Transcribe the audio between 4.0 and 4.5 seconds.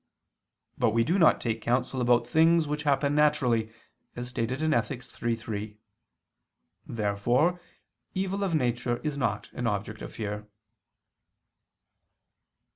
as